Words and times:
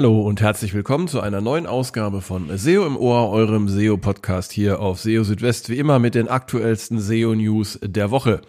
Hallo 0.00 0.22
und 0.22 0.40
herzlich 0.40 0.72
willkommen 0.72 1.08
zu 1.08 1.20
einer 1.20 1.42
neuen 1.42 1.66
Ausgabe 1.66 2.22
von 2.22 2.56
SEO 2.56 2.86
im 2.86 2.96
Ohr, 2.96 3.28
eurem 3.28 3.68
SEO-Podcast 3.68 4.50
hier 4.50 4.80
auf 4.80 4.98
SEO 4.98 5.24
Südwest, 5.24 5.68
wie 5.68 5.76
immer 5.76 5.98
mit 5.98 6.14
den 6.14 6.26
aktuellsten 6.26 6.98
SEO-News 6.98 7.80
der 7.82 8.10
Woche. 8.10 8.40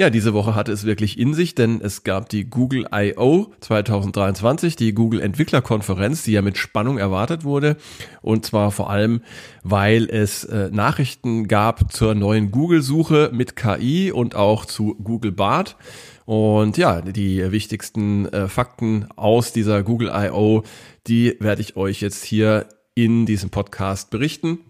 Ja, 0.00 0.08
diese 0.08 0.32
Woche 0.32 0.54
hatte 0.54 0.72
es 0.72 0.84
wirklich 0.84 1.18
in 1.18 1.34
sich, 1.34 1.54
denn 1.54 1.82
es 1.82 2.04
gab 2.04 2.30
die 2.30 2.48
Google 2.48 2.86
I.O. 2.90 3.48
2023, 3.60 4.74
die 4.74 4.94
Google 4.94 5.20
Entwicklerkonferenz, 5.20 6.22
die 6.22 6.32
ja 6.32 6.40
mit 6.40 6.56
Spannung 6.56 6.96
erwartet 6.96 7.44
wurde. 7.44 7.76
Und 8.22 8.46
zwar 8.46 8.70
vor 8.70 8.88
allem, 8.88 9.20
weil 9.62 10.08
es 10.08 10.44
äh, 10.44 10.70
Nachrichten 10.72 11.48
gab 11.48 11.92
zur 11.92 12.14
neuen 12.14 12.50
Google-Suche 12.50 13.28
mit 13.34 13.56
KI 13.56 14.10
und 14.10 14.36
auch 14.36 14.64
zu 14.64 14.94
Google 14.94 15.32
Bart. 15.32 15.76
Und 16.24 16.78
ja, 16.78 17.02
die 17.02 17.52
wichtigsten 17.52 18.24
äh, 18.28 18.48
Fakten 18.48 19.06
aus 19.16 19.52
dieser 19.52 19.82
Google 19.82 20.10
I.O., 20.14 20.62
die 21.08 21.36
werde 21.40 21.60
ich 21.60 21.76
euch 21.76 22.00
jetzt 22.00 22.24
hier 22.24 22.68
in 22.94 23.26
diesem 23.26 23.50
Podcast 23.50 24.08
berichten. 24.08 24.60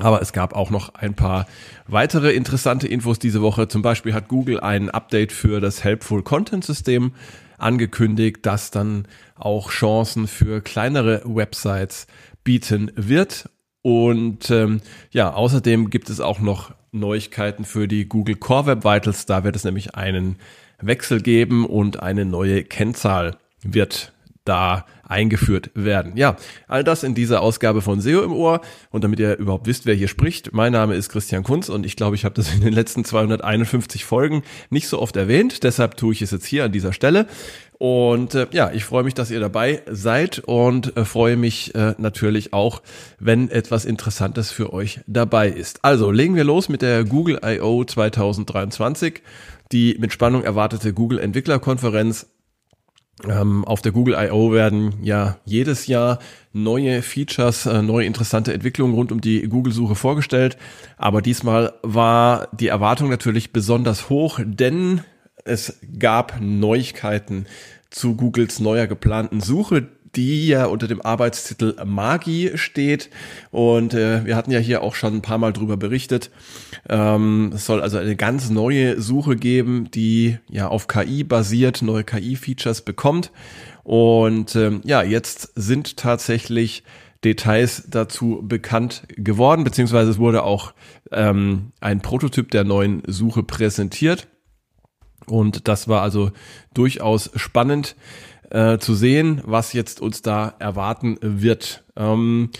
Aber 0.00 0.22
es 0.22 0.32
gab 0.32 0.54
auch 0.54 0.70
noch 0.70 0.94
ein 0.94 1.14
paar 1.14 1.46
weitere 1.86 2.32
interessante 2.32 2.86
Infos 2.86 3.18
diese 3.18 3.42
Woche. 3.42 3.68
Zum 3.68 3.82
Beispiel 3.82 4.14
hat 4.14 4.28
Google 4.28 4.60
ein 4.60 4.90
Update 4.90 5.32
für 5.32 5.60
das 5.60 5.82
Helpful 5.82 6.22
Content 6.22 6.64
System 6.64 7.12
angekündigt, 7.58 8.38
das 8.42 8.70
dann 8.70 9.06
auch 9.34 9.70
Chancen 9.70 10.28
für 10.28 10.60
kleinere 10.60 11.22
Websites 11.24 12.06
bieten 12.44 12.92
wird. 12.94 13.50
Und 13.82 14.50
ähm, 14.50 14.80
ja, 15.10 15.32
außerdem 15.32 15.90
gibt 15.90 16.10
es 16.10 16.20
auch 16.20 16.40
noch 16.40 16.72
Neuigkeiten 16.92 17.64
für 17.64 17.88
die 17.88 18.08
Google 18.08 18.36
Core 18.36 18.66
Web 18.66 18.84
Vitals. 18.84 19.26
Da 19.26 19.44
wird 19.44 19.56
es 19.56 19.64
nämlich 19.64 19.94
einen 19.94 20.36
Wechsel 20.80 21.20
geben 21.20 21.66
und 21.66 22.02
eine 22.02 22.24
neue 22.24 22.64
Kennzahl 22.64 23.36
wird 23.62 24.12
da 24.48 24.86
eingeführt 25.06 25.70
werden. 25.74 26.16
Ja, 26.16 26.36
all 26.66 26.84
das 26.84 27.02
in 27.02 27.14
dieser 27.14 27.40
Ausgabe 27.40 27.80
von 27.80 28.00
SEO 28.00 28.22
im 28.22 28.32
Ohr. 28.32 28.60
Und 28.90 29.04
damit 29.04 29.20
ihr 29.20 29.36
überhaupt 29.38 29.66
wisst, 29.66 29.86
wer 29.86 29.94
hier 29.94 30.08
spricht, 30.08 30.52
mein 30.52 30.72
Name 30.72 30.94
ist 30.94 31.08
Christian 31.08 31.42
Kunz 31.42 31.68
und 31.68 31.86
ich 31.86 31.96
glaube, 31.96 32.16
ich 32.16 32.24
habe 32.24 32.34
das 32.34 32.52
in 32.52 32.60
den 32.60 32.72
letzten 32.72 33.04
251 33.04 34.04
Folgen 34.04 34.42
nicht 34.70 34.88
so 34.88 35.00
oft 35.00 35.16
erwähnt. 35.16 35.62
Deshalb 35.62 35.96
tue 35.96 36.12
ich 36.12 36.22
es 36.22 36.30
jetzt 36.30 36.46
hier 36.46 36.64
an 36.64 36.72
dieser 36.72 36.92
Stelle. 36.92 37.26
Und 37.78 38.34
äh, 38.34 38.48
ja, 38.50 38.72
ich 38.72 38.84
freue 38.84 39.04
mich, 39.04 39.14
dass 39.14 39.30
ihr 39.30 39.38
dabei 39.38 39.82
seid 39.88 40.40
und 40.40 40.96
äh, 40.96 41.04
freue 41.04 41.36
mich 41.36 41.74
äh, 41.76 41.94
natürlich 41.96 42.52
auch, 42.52 42.82
wenn 43.20 43.50
etwas 43.50 43.84
Interessantes 43.84 44.50
für 44.50 44.72
euch 44.72 45.00
dabei 45.06 45.48
ist. 45.48 45.84
Also 45.84 46.10
legen 46.10 46.34
wir 46.34 46.44
los 46.44 46.68
mit 46.68 46.82
der 46.82 47.04
Google 47.04 47.40
I.O. 47.44 47.84
2023 47.84 49.22
die 49.72 49.96
mit 49.98 50.12
Spannung 50.12 50.44
erwartete 50.44 50.92
Google 50.92 51.18
Entwicklerkonferenz. 51.18 52.26
Ähm, 53.26 53.64
auf 53.64 53.82
der 53.82 53.92
Google 53.92 54.14
I.O. 54.14 54.52
werden 54.52 54.94
ja 55.02 55.38
jedes 55.44 55.86
Jahr 55.86 56.20
neue 56.52 57.02
Features, 57.02 57.66
äh, 57.66 57.82
neue 57.82 58.06
interessante 58.06 58.52
Entwicklungen 58.52 58.94
rund 58.94 59.10
um 59.10 59.20
die 59.20 59.42
Google-Suche 59.48 59.96
vorgestellt. 59.96 60.56
Aber 60.96 61.20
diesmal 61.20 61.72
war 61.82 62.48
die 62.52 62.68
Erwartung 62.68 63.10
natürlich 63.10 63.52
besonders 63.52 64.08
hoch, 64.08 64.38
denn 64.44 65.00
es 65.44 65.80
gab 65.98 66.40
Neuigkeiten 66.40 67.46
zu 67.90 68.14
Googles 68.14 68.60
neuer 68.60 68.86
geplanten 68.86 69.40
Suche, 69.40 69.88
die 70.18 70.48
ja 70.48 70.66
unter 70.66 70.88
dem 70.88 71.00
Arbeitstitel 71.00 71.76
Magi 71.86 72.50
steht. 72.56 73.08
Und 73.52 73.94
äh, 73.94 74.26
wir 74.26 74.34
hatten 74.34 74.50
ja 74.50 74.58
hier 74.58 74.82
auch 74.82 74.96
schon 74.96 75.14
ein 75.14 75.22
paar 75.22 75.38
Mal 75.38 75.52
drüber 75.52 75.76
berichtet. 75.76 76.32
Ähm, 76.88 77.52
es 77.54 77.64
soll 77.64 77.80
also 77.80 77.98
eine 77.98 78.16
ganz 78.16 78.50
neue 78.50 79.00
Suche 79.00 79.36
geben, 79.36 79.92
die 79.92 80.38
ja 80.50 80.66
auf 80.66 80.88
KI 80.88 81.22
basiert, 81.22 81.82
neue 81.82 82.02
KI-Features 82.02 82.82
bekommt. 82.82 83.30
Und 83.84 84.56
ähm, 84.56 84.80
ja, 84.84 85.04
jetzt 85.04 85.52
sind 85.54 85.96
tatsächlich 85.96 86.82
Details 87.24 87.84
dazu 87.88 88.40
bekannt 88.42 89.04
geworden, 89.10 89.62
beziehungsweise 89.62 90.10
es 90.10 90.18
wurde 90.18 90.42
auch 90.42 90.74
ähm, 91.12 91.70
ein 91.80 92.00
Prototyp 92.00 92.50
der 92.50 92.64
neuen 92.64 93.02
Suche 93.06 93.44
präsentiert. 93.44 94.26
Und 95.26 95.68
das 95.68 95.86
war 95.86 96.02
also 96.02 96.32
durchaus 96.74 97.30
spannend 97.36 97.94
äh, 98.50 98.78
zu 98.78 98.94
sehen, 98.94 99.40
was 99.44 99.72
jetzt 99.72 100.00
uns 100.00 100.22
da 100.22 100.54
erwarten 100.58 101.18
wird. 101.20 101.84
Ähm, 101.96 102.50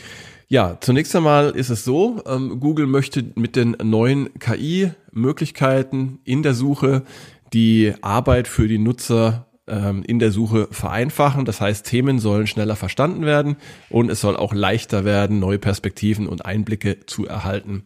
ja, 0.49 0.79
zunächst 0.81 1.15
einmal 1.15 1.51
ist 1.51 1.69
es 1.69 1.85
so, 1.85 2.23
ähm, 2.27 2.59
Google 2.61 2.87
möchte 2.87 3.25
mit 3.35 3.55
den 3.55 3.77
neuen 3.83 4.31
KI-Möglichkeiten 4.39 6.21
in 6.25 6.43
der 6.43 6.55
Suche 6.55 7.03
die 7.53 7.93
Arbeit 8.01 8.49
für 8.49 8.67
die 8.67 8.79
Nutzer 8.79 9.47
ähm, 9.67 10.03
in 10.07 10.19
der 10.19 10.33
Suche 10.33 10.69
vereinfachen. 10.71 11.45
Das 11.45 11.61
heißt, 11.61 11.87
Themen 11.87 12.19
sollen 12.19 12.47
schneller 12.47 12.77
verstanden 12.77 13.27
werden 13.27 13.57
und 13.91 14.11
es 14.11 14.21
soll 14.21 14.37
auch 14.37 14.55
leichter 14.55 15.05
werden, 15.05 15.39
neue 15.39 15.59
Perspektiven 15.59 16.27
und 16.27 16.45
Einblicke 16.47 17.05
zu 17.07 17.27
erhalten. 17.27 17.85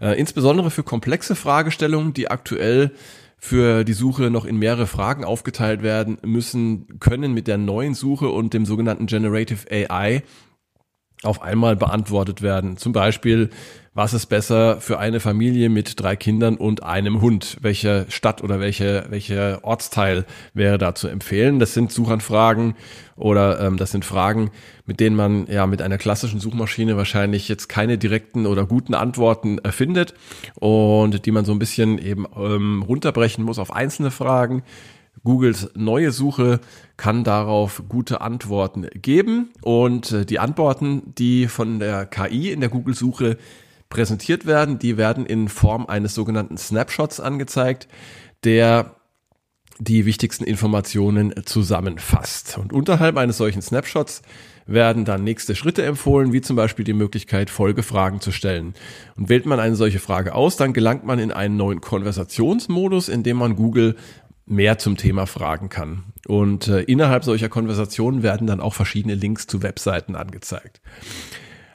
Äh, 0.00 0.18
insbesondere 0.18 0.70
für 0.70 0.82
komplexe 0.82 1.36
Fragestellungen, 1.36 2.12
die 2.12 2.28
aktuell 2.28 2.92
für 3.38 3.84
die 3.84 3.92
Suche 3.92 4.30
noch 4.30 4.44
in 4.44 4.58
mehrere 4.58 4.86
Fragen 4.86 5.24
aufgeteilt 5.24 5.82
werden 5.82 6.18
müssen, 6.24 6.98
können 7.00 7.32
mit 7.32 7.46
der 7.46 7.58
neuen 7.58 7.94
Suche 7.94 8.28
und 8.28 8.54
dem 8.54 8.64
sogenannten 8.66 9.06
Generative 9.06 9.66
AI 9.70 10.22
auf 11.26 11.42
einmal 11.42 11.76
beantwortet 11.76 12.42
werden. 12.42 12.76
Zum 12.76 12.92
Beispiel, 12.92 13.50
was 13.96 14.12
ist 14.12 14.26
besser 14.26 14.78
für 14.78 14.98
eine 14.98 15.20
Familie 15.20 15.70
mit 15.70 15.98
drei 15.98 16.16
Kindern 16.16 16.56
und 16.56 16.82
einem 16.82 17.22
Hund? 17.22 17.56
Welche 17.62 18.04
Stadt 18.10 18.44
oder 18.44 18.60
welche, 18.60 19.06
welcher 19.08 19.64
Ortsteil 19.64 20.26
wäre 20.52 20.76
da 20.76 20.94
zu 20.94 21.08
empfehlen? 21.08 21.58
Das 21.58 21.72
sind 21.72 21.90
Suchanfragen 21.90 22.74
oder 23.16 23.58
ähm, 23.58 23.78
das 23.78 23.92
sind 23.92 24.04
Fragen, 24.04 24.50
mit 24.84 25.00
denen 25.00 25.16
man 25.16 25.46
ja 25.46 25.66
mit 25.66 25.80
einer 25.80 25.96
klassischen 25.96 26.40
Suchmaschine 26.40 26.98
wahrscheinlich 26.98 27.48
jetzt 27.48 27.68
keine 27.68 27.96
direkten 27.96 28.44
oder 28.44 28.66
guten 28.66 28.92
Antworten 28.92 29.56
erfindet 29.58 30.12
und 30.56 31.24
die 31.24 31.30
man 31.30 31.46
so 31.46 31.52
ein 31.52 31.58
bisschen 31.58 31.96
eben 31.96 32.26
ähm, 32.36 32.82
runterbrechen 32.82 33.44
muss 33.44 33.58
auf 33.58 33.72
einzelne 33.72 34.10
Fragen. 34.10 34.62
Googles 35.24 35.70
neue 35.74 36.12
Suche 36.12 36.60
kann 36.96 37.24
darauf 37.24 37.82
gute 37.88 38.20
Antworten 38.20 38.88
geben 38.94 39.50
und 39.62 40.12
äh, 40.12 40.24
die 40.24 40.38
Antworten, 40.38 41.14
die 41.18 41.48
von 41.48 41.78
der 41.78 42.06
KI 42.06 42.52
in 42.52 42.60
der 42.60 42.68
Google-Suche 42.68 43.36
präsentiert 43.88 44.46
werden. 44.46 44.78
Die 44.78 44.96
werden 44.96 45.26
in 45.26 45.48
Form 45.48 45.86
eines 45.86 46.14
sogenannten 46.14 46.56
Snapshots 46.56 47.20
angezeigt, 47.20 47.88
der 48.44 48.96
die 49.78 50.06
wichtigsten 50.06 50.44
Informationen 50.44 51.34
zusammenfasst. 51.44 52.56
Und 52.56 52.72
unterhalb 52.72 53.16
eines 53.16 53.36
solchen 53.36 53.60
Snapshots 53.60 54.22
werden 54.66 55.04
dann 55.04 55.22
nächste 55.22 55.54
Schritte 55.54 55.84
empfohlen, 55.84 56.32
wie 56.32 56.40
zum 56.40 56.56
Beispiel 56.56 56.84
die 56.84 56.92
Möglichkeit, 56.92 57.50
Folgefragen 57.50 58.20
zu 58.20 58.32
stellen. 58.32 58.74
Und 59.16 59.28
wählt 59.28 59.46
man 59.46 59.60
eine 59.60 59.76
solche 59.76 60.00
Frage 60.00 60.34
aus, 60.34 60.56
dann 60.56 60.72
gelangt 60.72 61.04
man 61.04 61.18
in 61.18 61.30
einen 61.30 61.56
neuen 61.56 61.80
Konversationsmodus, 61.80 63.08
in 63.08 63.22
dem 63.22 63.36
man 63.36 63.54
Google 63.54 63.96
mehr 64.46 64.78
zum 64.78 64.96
Thema 64.96 65.26
fragen 65.26 65.68
kann. 65.68 66.04
Und 66.26 66.68
äh, 66.68 66.82
innerhalb 66.82 67.24
solcher 67.24 67.48
Konversationen 67.48 68.22
werden 68.22 68.46
dann 68.46 68.60
auch 68.60 68.74
verschiedene 68.74 69.14
Links 69.14 69.46
zu 69.46 69.62
Webseiten 69.62 70.14
angezeigt. 70.14 70.80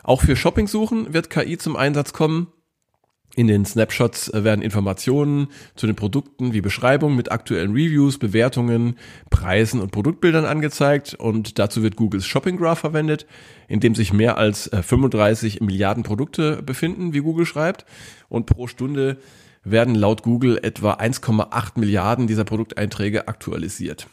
Auch 0.03 0.21
für 0.21 0.35
Shopping-Suchen 0.35 1.13
wird 1.13 1.29
KI 1.29 1.57
zum 1.57 1.75
Einsatz 1.75 2.13
kommen. 2.13 2.47
In 3.35 3.47
den 3.47 3.65
Snapshots 3.65 4.29
äh, 4.29 4.43
werden 4.43 4.61
Informationen 4.61 5.47
zu 5.75 5.85
den 5.85 5.95
Produkten 5.95 6.53
wie 6.53 6.61
Beschreibungen 6.61 7.15
mit 7.15 7.31
aktuellen 7.31 7.71
Reviews, 7.71 8.17
Bewertungen, 8.17 8.97
Preisen 9.29 9.79
und 9.79 9.91
Produktbildern 9.91 10.45
angezeigt 10.45 11.13
und 11.13 11.59
dazu 11.59 11.81
wird 11.83 11.95
Googles 11.95 12.25
Shopping 12.25 12.57
Graph 12.57 12.79
verwendet, 12.79 13.25
in 13.67 13.79
dem 13.79 13.95
sich 13.95 14.11
mehr 14.11 14.37
als 14.37 14.69
35 14.73 15.61
äh, 15.61 15.63
Milliarden 15.63 16.03
Produkte 16.03 16.61
befinden, 16.61 17.13
wie 17.13 17.19
Google 17.19 17.45
schreibt 17.45 17.85
und 18.27 18.47
pro 18.47 18.67
Stunde 18.67 19.17
werden 19.63 19.95
laut 19.95 20.23
Google 20.23 20.59
etwa 20.61 20.93
1,8 20.93 21.79
Milliarden 21.79 22.27
dieser 22.27 22.43
Produkteinträge 22.43 23.27
aktualisiert. 23.27 24.07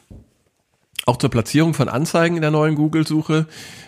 Auch 1.09 1.17
zur 1.17 1.31
Platzierung 1.31 1.73
von 1.73 1.89
Anzeigen 1.89 2.37
in 2.37 2.43
der 2.43 2.51
neuen 2.51 2.75
Google-Suche 2.75 3.47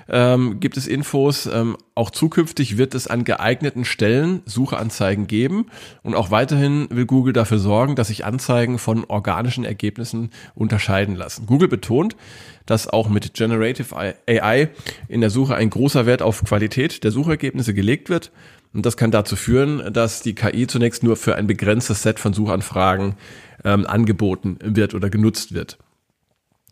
ähm, 0.08 0.58
gibt 0.58 0.78
es 0.78 0.86
Infos. 0.86 1.44
Ähm, 1.44 1.76
auch 1.94 2.08
zukünftig 2.08 2.78
wird 2.78 2.94
es 2.94 3.08
an 3.08 3.24
geeigneten 3.24 3.84
Stellen 3.84 4.40
Sucheanzeigen 4.46 5.26
geben. 5.26 5.66
Und 6.02 6.14
auch 6.14 6.30
weiterhin 6.30 6.88
will 6.88 7.04
Google 7.04 7.34
dafür 7.34 7.58
sorgen, 7.58 7.94
dass 7.94 8.08
sich 8.08 8.24
Anzeigen 8.24 8.78
von 8.78 9.04
organischen 9.04 9.66
Ergebnissen 9.66 10.30
unterscheiden 10.54 11.14
lassen. 11.14 11.44
Google 11.44 11.68
betont, 11.68 12.16
dass 12.64 12.88
auch 12.88 13.10
mit 13.10 13.34
Generative 13.34 13.94
AI 14.26 14.70
in 15.08 15.20
der 15.20 15.28
Suche 15.28 15.56
ein 15.56 15.68
großer 15.68 16.06
Wert 16.06 16.22
auf 16.22 16.42
Qualität 16.42 17.04
der 17.04 17.10
Suchergebnisse 17.10 17.74
gelegt 17.74 18.08
wird. 18.08 18.32
Und 18.72 18.86
das 18.86 18.96
kann 18.96 19.10
dazu 19.10 19.36
führen, 19.36 19.92
dass 19.92 20.22
die 20.22 20.34
KI 20.34 20.66
zunächst 20.66 21.02
nur 21.02 21.16
für 21.16 21.34
ein 21.34 21.46
begrenztes 21.46 22.02
Set 22.02 22.20
von 22.20 22.32
Suchanfragen 22.32 23.16
ähm, 23.64 23.86
angeboten 23.86 24.58
wird 24.62 24.94
oder 24.94 25.10
genutzt 25.10 25.54
wird. 25.54 25.78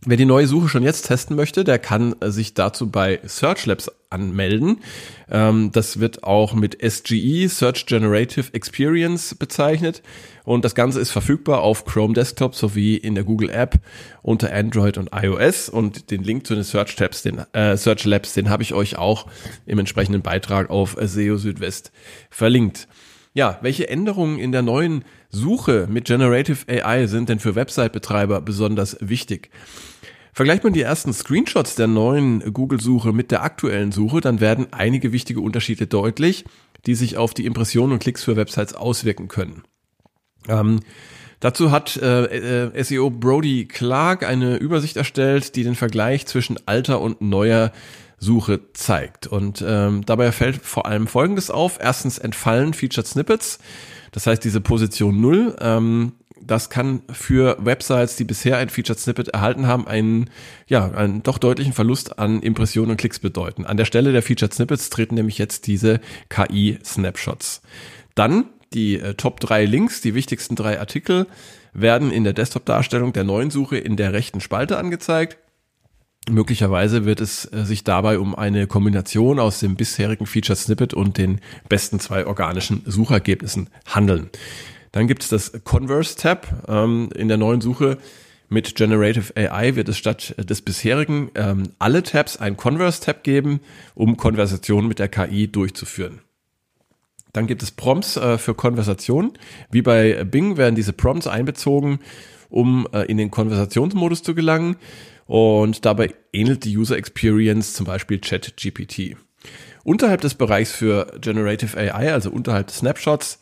Wer 0.06 0.16
die 0.16 0.26
neue 0.26 0.46
Suche 0.46 0.68
schon 0.68 0.84
jetzt 0.84 1.08
testen 1.08 1.34
möchte, 1.34 1.64
der 1.64 1.80
kann 1.80 2.14
äh, 2.20 2.30
sich 2.30 2.54
dazu 2.54 2.88
bei 2.88 3.18
Search 3.24 3.66
Labs 3.66 3.90
anmelden. 4.10 4.80
Ähm, 5.28 5.70
das 5.72 5.98
wird 5.98 6.22
auch 6.22 6.54
mit 6.54 6.78
SGE, 6.80 7.48
Search 7.48 7.84
Generative 7.86 8.54
Experience 8.54 9.34
bezeichnet. 9.34 10.02
Und 10.44 10.64
das 10.64 10.76
Ganze 10.76 11.00
ist 11.00 11.10
verfügbar 11.10 11.62
auf 11.62 11.84
Chrome 11.84 12.14
Desktop 12.14 12.54
sowie 12.54 12.96
in 12.96 13.16
der 13.16 13.24
Google 13.24 13.50
App 13.50 13.80
unter 14.22 14.54
Android 14.54 14.98
und 14.98 15.10
iOS. 15.12 15.68
Und 15.68 16.12
den 16.12 16.22
Link 16.22 16.46
zu 16.46 16.54
den 16.54 16.64
Search 16.64 16.94
Tabs, 16.94 17.22
den 17.22 17.40
äh, 17.52 17.76
Search 17.76 18.04
Labs, 18.04 18.34
den 18.34 18.50
habe 18.50 18.62
ich 18.62 18.74
euch 18.74 18.96
auch 18.96 19.26
im 19.66 19.80
entsprechenden 19.80 20.22
Beitrag 20.22 20.70
auf 20.70 20.96
SEO 21.00 21.38
Südwest 21.38 21.90
verlinkt. 22.30 22.86
Ja, 23.34 23.58
welche 23.62 23.88
Änderungen 23.88 24.38
in 24.38 24.52
der 24.52 24.62
neuen 24.62 25.04
Suche 25.30 25.86
mit 25.90 26.06
Generative 26.06 26.66
AI 26.68 27.06
sind 27.06 27.28
denn 27.28 27.38
für 27.38 27.54
Website-Betreiber 27.54 28.40
besonders 28.40 28.96
wichtig? 29.00 29.50
Vergleicht 30.32 30.64
man 30.64 30.72
die 30.72 30.82
ersten 30.82 31.12
Screenshots 31.12 31.74
der 31.74 31.88
neuen 31.88 32.52
Google-Suche 32.52 33.12
mit 33.12 33.30
der 33.30 33.42
aktuellen 33.42 33.92
Suche, 33.92 34.20
dann 34.20 34.40
werden 34.40 34.68
einige 34.70 35.12
wichtige 35.12 35.40
Unterschiede 35.40 35.86
deutlich, 35.86 36.44
die 36.86 36.94
sich 36.94 37.16
auf 37.16 37.34
die 37.34 37.44
Impressionen 37.44 37.94
und 37.94 37.98
Klicks 37.98 38.22
für 38.22 38.36
Websites 38.36 38.74
auswirken 38.74 39.28
können. 39.28 39.64
Ähm, 40.48 40.80
dazu 41.40 41.70
hat 41.70 41.96
äh, 41.96 42.66
äh, 42.66 42.84
SEO 42.84 43.10
Brody 43.10 43.66
Clark 43.66 44.22
eine 44.22 44.56
Übersicht 44.56 44.96
erstellt, 44.96 45.56
die 45.56 45.64
den 45.64 45.74
Vergleich 45.74 46.26
zwischen 46.26 46.58
alter 46.66 47.00
und 47.00 47.20
neuer 47.20 47.72
Suche 48.18 48.60
zeigt. 48.72 49.26
Und 49.26 49.64
ähm, 49.66 50.04
dabei 50.06 50.32
fällt 50.32 50.56
vor 50.62 50.86
allem 50.86 51.06
Folgendes 51.06 51.50
auf. 51.50 51.78
Erstens 51.80 52.18
entfallen 52.18 52.74
Featured 52.74 53.06
Snippets. 53.06 53.58
Das 54.12 54.26
heißt, 54.26 54.42
diese 54.44 54.60
Position 54.60 55.20
null, 55.20 55.56
ähm, 55.60 56.12
das 56.40 56.70
kann 56.70 57.02
für 57.10 57.56
Websites, 57.60 58.16
die 58.16 58.24
bisher 58.24 58.58
ein 58.58 58.68
Featured 58.68 58.98
Snippet 58.98 59.28
erhalten 59.28 59.66
haben, 59.66 59.86
einen, 59.86 60.30
ja, 60.66 60.90
einen 60.90 61.22
doch 61.22 61.38
deutlichen 61.38 61.72
Verlust 61.72 62.18
an 62.18 62.40
Impressionen 62.42 62.92
und 62.92 62.96
Klicks 62.96 63.18
bedeuten. 63.18 63.64
An 63.64 63.76
der 63.76 63.84
Stelle 63.84 64.12
der 64.12 64.22
Featured 64.22 64.54
Snippets 64.54 64.90
treten 64.90 65.16
nämlich 65.16 65.38
jetzt 65.38 65.66
diese 65.66 66.00
KI-Snapshots. 66.28 67.62
Dann 68.14 68.46
die 68.72 69.00
äh, 69.00 69.14
Top 69.14 69.40
drei 69.40 69.64
Links, 69.64 70.00
die 70.00 70.14
wichtigsten 70.14 70.56
drei 70.56 70.78
Artikel, 70.78 71.26
werden 71.72 72.10
in 72.10 72.24
der 72.24 72.32
Desktop-Darstellung 72.32 73.12
der 73.12 73.24
neuen 73.24 73.50
Suche 73.50 73.78
in 73.78 73.96
der 73.96 74.12
rechten 74.12 74.40
Spalte 74.40 74.78
angezeigt. 74.78 75.38
Möglicherweise 76.30 77.04
wird 77.04 77.20
es 77.20 77.50
äh, 77.52 77.64
sich 77.64 77.84
dabei 77.84 78.18
um 78.18 78.34
eine 78.34 78.66
Kombination 78.66 79.38
aus 79.38 79.60
dem 79.60 79.76
bisherigen 79.76 80.26
Featured 80.26 80.58
Snippet 80.58 80.94
und 80.94 81.18
den 81.18 81.40
besten 81.68 82.00
zwei 82.00 82.26
organischen 82.26 82.82
Suchergebnissen 82.84 83.68
handeln. 83.86 84.30
Dann 84.92 85.06
gibt 85.06 85.22
es 85.22 85.28
das 85.28 85.64
Converse-Tab 85.64 86.66
ähm, 86.68 87.10
in 87.14 87.28
der 87.28 87.36
neuen 87.36 87.60
Suche. 87.60 87.98
Mit 88.48 88.74
Generative 88.74 89.34
AI 89.36 89.76
wird 89.76 89.88
es 89.88 89.98
statt 89.98 90.34
des 90.38 90.62
bisherigen 90.62 91.30
ähm, 91.34 91.70
alle 91.78 92.02
Tabs 92.02 92.38
ein 92.38 92.56
Converse-Tab 92.56 93.22
geben, 93.22 93.60
um 93.94 94.16
Konversationen 94.16 94.88
mit 94.88 94.98
der 94.98 95.08
KI 95.08 95.48
durchzuführen. 95.48 96.20
Dann 97.32 97.46
gibt 97.46 97.62
es 97.62 97.70
Prompts 97.70 98.16
äh, 98.16 98.38
für 98.38 98.54
Konversationen. 98.54 99.32
Wie 99.70 99.82
bei 99.82 100.24
Bing 100.24 100.56
werden 100.56 100.74
diese 100.74 100.94
Prompts 100.94 101.26
einbezogen, 101.26 102.00
um 102.48 102.88
äh, 102.92 103.02
in 103.02 103.18
den 103.18 103.30
Konversationsmodus 103.30 104.22
zu 104.22 104.34
gelangen. 104.34 104.76
Und 105.28 105.84
dabei 105.84 106.14
ähnelt 106.32 106.64
die 106.64 106.76
User 106.76 106.96
Experience 106.96 107.74
zum 107.74 107.84
Beispiel 107.84 108.18
ChatGPT. 108.18 109.14
Unterhalb 109.84 110.22
des 110.22 110.34
Bereichs 110.34 110.72
für 110.72 111.12
Generative 111.20 111.76
AI, 111.76 112.14
also 112.14 112.30
unterhalb 112.30 112.68
des 112.68 112.78
Snapshots, 112.78 113.38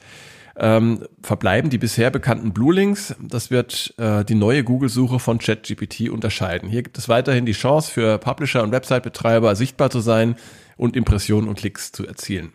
ähm, 0.58 1.06
verbleiben 1.22 1.70
die 1.70 1.78
bisher 1.78 2.10
bekannten 2.10 2.52
Blue 2.52 2.74
Links. 2.74 3.14
Das 3.20 3.52
wird 3.52 3.94
äh, 3.98 4.24
die 4.24 4.34
neue 4.34 4.64
Google-Suche 4.64 5.20
von 5.20 5.38
ChatGPT 5.38 6.10
unterscheiden. 6.10 6.68
Hier 6.68 6.82
gibt 6.82 6.98
es 6.98 7.08
weiterhin 7.08 7.46
die 7.46 7.52
Chance 7.52 7.92
für 7.92 8.18
Publisher 8.18 8.64
und 8.64 8.72
Website-Betreiber 8.72 9.54
sichtbar 9.54 9.88
zu 9.88 10.00
sein 10.00 10.34
und 10.76 10.96
Impressionen 10.96 11.48
und 11.48 11.56
Klicks 11.56 11.92
zu 11.92 12.04
erzielen. 12.04 12.52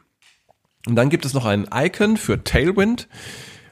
Und 0.88 0.96
dann 0.98 1.10
gibt 1.10 1.24
es 1.24 1.34
noch 1.34 1.46
ein 1.46 1.70
Icon 1.74 2.18
für 2.18 2.44
Tailwind. 2.44 3.08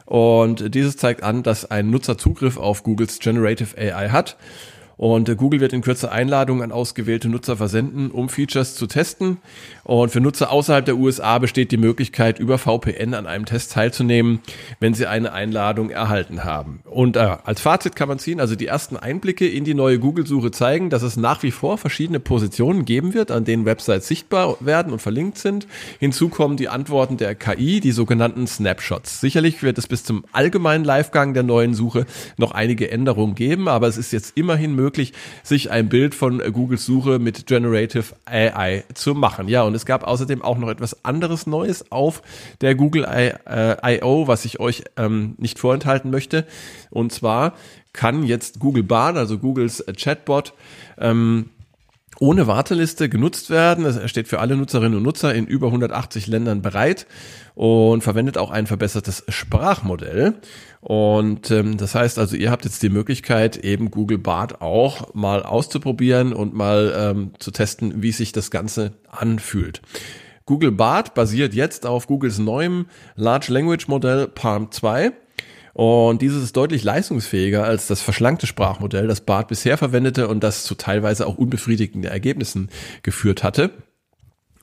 Und 0.05 0.73
dieses 0.73 0.95
zeigt 0.95 1.21
an, 1.21 1.43
dass 1.43 1.69
ein 1.69 1.89
Nutzer 1.89 2.17
Zugriff 2.17 2.55
auf 2.55 2.83
Googles 2.83 3.19
Generative 3.19 3.77
AI 3.77 4.09
hat 4.09 4.37
und 4.99 5.29
äh, 5.29 5.35
Google 5.35 5.61
wird 5.61 5.71
in 5.71 5.79
Kürze 5.79 6.11
Einladungen 6.11 6.61
an 6.61 6.73
ausgewählte 6.73 7.29
Nutzer 7.29 7.55
versenden, 7.55 8.11
um 8.11 8.27
Features 8.27 8.75
zu 8.75 8.85
testen. 8.85 9.37
Und 9.85 10.11
für 10.11 10.19
Nutzer 10.19 10.51
außerhalb 10.51 10.83
der 10.83 10.97
USA 10.97 11.39
besteht 11.39 11.71
die 11.71 11.77
Möglichkeit, 11.77 12.37
über 12.37 12.57
VPN 12.57 13.13
an 13.13 13.25
einem 13.25 13.45
Test 13.45 13.71
teilzunehmen, 13.71 14.41
wenn 14.81 14.93
sie 14.93 15.07
eine 15.07 15.31
Einladung 15.31 15.89
erhalten 15.89 16.43
haben. 16.43 16.81
Und 16.83 17.15
äh, 17.15 17.37
als 17.45 17.61
Fazit 17.61 17.95
kann 17.95 18.09
man 18.09 18.19
ziehen, 18.19 18.41
also 18.41 18.57
die 18.57 18.67
ersten 18.67 18.97
Einblicke 18.97 19.47
in 19.47 19.63
die 19.63 19.73
neue 19.73 19.99
Google-Suche 19.99 20.51
zeigen, 20.51 20.89
dass 20.89 21.01
es 21.01 21.15
nach 21.15 21.43
wie 21.43 21.51
vor 21.51 21.77
verschiedene 21.77 22.19
Positionen 22.19 22.83
geben 22.83 23.13
wird, 23.13 23.31
an 23.31 23.45
denen 23.45 23.63
Websites 23.63 24.05
sichtbar 24.05 24.57
werden 24.59 24.91
und 24.91 25.01
verlinkt 25.01 25.37
sind. 25.37 25.65
Hinzu 25.99 26.27
kommen 26.27 26.57
die 26.57 26.67
Antworten 26.67 27.15
der 27.15 27.35
KI, 27.35 27.79
die 27.79 27.93
sogenannten 27.93 28.47
Snapshots. 28.47 29.21
Sicherlich 29.21 29.63
wird 29.63 29.77
es 29.77 29.87
bis 29.87 30.03
zum 30.03 30.25
allgemeinen 30.33 30.83
Livegang 30.83 31.33
der 31.33 31.43
neuen 31.43 31.73
Suche 31.73 32.05
noch 32.35 32.51
einige 32.51 32.91
Änderungen 32.91 33.35
geben, 33.35 33.69
aber 33.69 33.87
es 33.87 33.97
ist 33.97 34.11
jetzt 34.11 34.35
immerhin 34.35 34.75
möglich, 34.75 34.88
möglich, 34.89 35.13
sich 35.43 35.69
ein 35.69 35.87
Bild 35.87 36.15
von 36.15 36.39
Googles 36.51 36.83
Suche 36.83 37.19
mit 37.19 37.45
Generative 37.45 38.15
AI 38.25 38.83
zu 38.95 39.13
machen. 39.13 39.47
Ja, 39.47 39.61
und 39.61 39.75
es 39.75 39.85
gab 39.85 40.03
außerdem 40.03 40.41
auch 40.41 40.57
noch 40.57 40.69
etwas 40.69 41.05
anderes 41.05 41.45
Neues 41.45 41.91
auf 41.91 42.23
der 42.61 42.73
Google 42.73 43.05
I.O., 43.07 44.27
was 44.27 44.45
ich 44.45 44.59
euch 44.59 44.83
ähm, 44.97 45.35
nicht 45.37 45.59
vorenthalten 45.59 46.09
möchte. 46.09 46.47
Und 46.89 47.13
zwar 47.13 47.53
kann 47.93 48.23
jetzt 48.23 48.59
Google 48.59 48.81
Bard, 48.81 49.15
also 49.15 49.37
Googles 49.37 49.85
Chatbot, 49.95 50.53
ähm, 50.97 51.51
ohne 52.19 52.47
Warteliste 52.47 53.09
genutzt 53.09 53.49
werden. 53.49 53.85
Es 53.85 54.09
steht 54.09 54.27
für 54.27 54.39
alle 54.39 54.55
Nutzerinnen 54.55 54.97
und 54.97 55.03
Nutzer 55.03 55.33
in 55.33 55.47
über 55.47 55.67
180 55.67 56.27
Ländern 56.27 56.61
bereit 56.61 57.07
und 57.55 58.03
verwendet 58.03 58.37
auch 58.37 58.51
ein 58.51 58.67
verbessertes 58.67 59.23
Sprachmodell. 59.29 60.35
Und 60.81 61.49
ähm, 61.51 61.77
das 61.77 61.95
heißt 61.95 62.19
also, 62.19 62.35
ihr 62.35 62.51
habt 62.51 62.65
jetzt 62.65 62.83
die 62.83 62.89
Möglichkeit, 62.89 63.57
eben 63.57 63.91
Google 63.91 64.17
Bart 64.17 64.61
auch 64.61 65.13
mal 65.13 65.43
auszuprobieren 65.43 66.33
und 66.33 66.53
mal 66.53 66.93
ähm, 66.95 67.31
zu 67.39 67.51
testen, 67.51 68.01
wie 68.01 68.11
sich 68.11 68.31
das 68.31 68.51
Ganze 68.51 68.93
anfühlt. 69.09 69.81
Google 70.45 70.71
Bart 70.71 71.13
basiert 71.13 71.53
jetzt 71.53 71.85
auf 71.85 72.07
Googles 72.07 72.39
neuem 72.39 72.87
Large 73.15 73.53
Language 73.53 73.87
Modell 73.87 74.27
Palm 74.27 74.71
2 74.71 75.13
und 75.79 76.21
dieses 76.21 76.43
ist 76.43 76.57
deutlich 76.57 76.83
leistungsfähiger 76.83 77.63
als 77.63 77.87
das 77.87 78.01
verschlankte 78.01 78.47
Sprachmodell, 78.47 79.07
das 79.07 79.21
Bart 79.21 79.47
bisher 79.47 79.77
verwendete 79.77 80.27
und 80.27 80.43
das 80.43 80.65
zu 80.65 80.75
teilweise 80.75 81.25
auch 81.25 81.37
unbefriedigenden 81.37 82.11
Ergebnissen 82.11 82.69
geführt 83.01 83.43
hatte. 83.43 83.71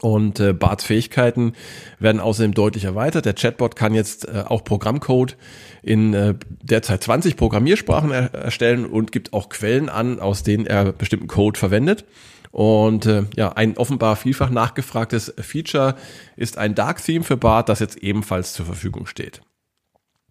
Und 0.03 0.41
äh, 0.41 0.53
Barts 0.53 0.85
Fähigkeiten 0.85 1.55
werden 1.99 2.21
außerdem 2.21 2.53
deutlich 2.53 2.85
erweitert. 2.85 3.25
Der 3.25 3.33
Chatbot 3.33 3.77
kann 3.77 3.95
jetzt 3.95 4.29
äh, 4.29 4.45
auch 4.47 4.63
Programmcode 4.63 5.39
in 5.83 6.13
äh, 6.13 6.35
derzeit 6.49 7.03
20 7.05 7.39
Programmiersprachen 7.39 8.11
er 8.11 8.35
erstellen 8.35 8.85
und 8.85 9.11
gibt 9.11 9.33
auch 9.33 9.49
Quellen 9.49 9.89
an, 9.89 10.21
aus 10.21 10.43
denen 10.43 10.67
er 10.67 10.93
bestimmten 10.93 11.29
Code 11.29 11.59
verwendet. 11.59 12.05
Und 12.51 13.07
äh, 13.07 13.23
ja, 13.37 13.55
ein 13.55 13.79
offenbar 13.79 14.17
vielfach 14.17 14.51
nachgefragtes 14.51 15.33
Feature 15.39 15.97
ist 16.37 16.59
ein 16.59 16.75
Dark 16.75 17.03
Theme 17.03 17.25
für 17.25 17.39
Bart, 17.39 17.71
das 17.71 17.81
jetzt 17.81 17.97
ebenfalls 17.97 18.53
zur 18.53 18.67
Verfügung 18.67 19.07
steht. 19.07 19.41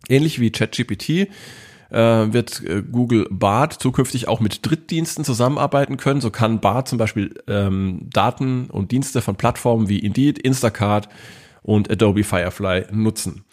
Ähnlich 0.10 0.40
wie 0.40 0.52
ChatGPT 0.52 1.10
äh, 1.10 1.28
wird 2.34 2.62
äh, 2.64 2.82
Google 2.82 3.28
Bart 3.30 3.74
zukünftig 3.74 4.28
auch 4.28 4.40
mit 4.40 4.66
Drittdiensten 4.66 5.24
zusammenarbeiten 5.24 5.98
können. 5.98 6.22
So 6.22 6.32
kann 6.32 6.60
Bart 6.60 6.88
zum 6.88 6.98
Beispiel 6.98 7.36
ähm, 7.48 8.08
Daten 8.12 8.70
und 8.70 8.92
Dienste 8.92 9.22
von 9.22 9.36
Plattformen 9.36 9.90
wie 9.90 10.00
Indeed, 10.00 10.40
Instacart 10.40 11.10
und 11.62 11.90
Adobe 11.90 12.24
Firefly 12.24 12.86
nutzen. 12.92 13.44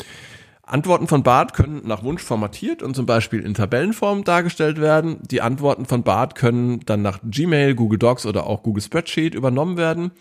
Antworten 0.65 1.07
von 1.07 1.23
Bart 1.23 1.55
können 1.55 1.83
nach 1.85 2.03
Wunsch 2.03 2.23
formatiert 2.23 2.83
und 2.83 2.97
zum 2.97 3.05
Beispiel 3.05 3.41
in 3.41 3.53
Tabellenform 3.53 4.25
dargestellt 4.25 4.81
werden. 4.81 5.19
Die 5.31 5.43
Antworten 5.43 5.87
von 5.87 6.03
Bart 6.03 6.35
können 6.35 6.81
dann 6.87 7.03
nach 7.03 7.19
Gmail, 7.25 7.75
Google 7.75 7.99
Docs 7.99 8.27
oder 8.27 8.47
auch 8.47 8.63
Google 8.63 8.83
Spreadsheet 8.83 9.35
übernommen 9.35 9.77
werden. 9.77 10.13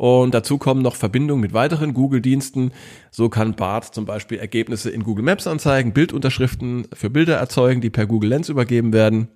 Und 0.00 0.32
dazu 0.32 0.56
kommen 0.56 0.80
noch 0.80 0.94
Verbindungen 0.94 1.42
mit 1.42 1.52
weiteren 1.52 1.92
Google-Diensten. 1.92 2.72
So 3.10 3.28
kann 3.28 3.54
Bart 3.54 3.94
zum 3.94 4.06
Beispiel 4.06 4.38
Ergebnisse 4.38 4.88
in 4.88 5.02
Google 5.02 5.26
Maps 5.26 5.46
anzeigen, 5.46 5.92
Bildunterschriften 5.92 6.86
für 6.94 7.10
Bilder 7.10 7.36
erzeugen, 7.36 7.82
die 7.82 7.90
per 7.90 8.06
Google 8.06 8.30
Lens 8.30 8.48
übergeben 8.48 8.94
werden 8.94 9.28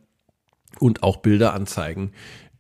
und 0.81 1.03
auch 1.03 1.19
Bilder 1.19 1.53
anzeigen, 1.53 2.13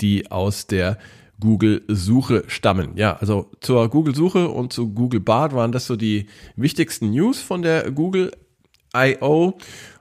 die 0.03 0.31
aus 0.31 0.67
der 0.67 0.99
Google-Suche 1.41 2.45
stammen. 2.47 2.91
Ja, 2.97 3.17
also 3.17 3.51
zur 3.63 3.89
Google-Suche 3.89 4.51
und 4.51 4.75
zu 4.75 4.93
Google 4.93 5.21
Bart 5.21 5.55
waren 5.55 5.73
das 5.73 5.87
so 5.87 5.97
die 5.97 6.27
wichtigsten 6.57 7.11
News 7.11 7.41
von 7.41 7.63
der 7.63 7.91
Google 7.91 8.33
I.O. 8.95 9.55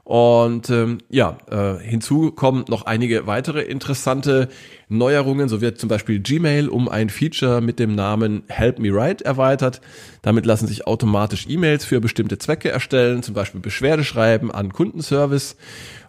Und 0.03 0.69
ähm, 0.69 0.97
ja, 1.09 1.37
äh, 1.49 1.79
hinzu 1.81 2.31
kommen 2.31 2.65
noch 2.67 2.85
einige 2.85 3.25
weitere 3.25 3.61
interessante 3.61 4.49
Neuerungen. 4.89 5.47
So 5.47 5.61
wird 5.61 5.79
zum 5.79 5.87
Beispiel 5.87 6.19
Gmail 6.19 6.67
um 6.67 6.89
ein 6.89 7.09
Feature 7.09 7.61
mit 7.61 7.79
dem 7.79 7.95
Namen 7.95 8.43
Help 8.49 8.79
Me 8.79 8.93
Write 8.93 9.23
erweitert. 9.23 9.79
Damit 10.21 10.45
lassen 10.45 10.67
sich 10.67 10.85
automatisch 10.87 11.47
E-Mails 11.47 11.85
für 11.85 12.01
bestimmte 12.01 12.37
Zwecke 12.37 12.69
erstellen, 12.69 13.23
zum 13.23 13.33
Beispiel 13.33 13.61
Beschwerdeschreiben 13.61 14.51
an 14.51 14.73
Kundenservice. 14.73 15.55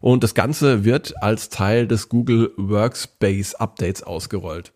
Und 0.01 0.25
das 0.25 0.35
Ganze 0.35 0.85
wird 0.85 1.23
als 1.23 1.49
Teil 1.49 1.87
des 1.87 2.09
Google 2.09 2.53
Workspace 2.57 3.55
Updates 3.55 4.03
ausgerollt. 4.03 4.74